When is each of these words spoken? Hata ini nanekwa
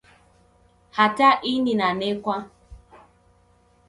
Hata 0.91 1.29
ini 1.51 1.73
nanekwa 1.73 2.35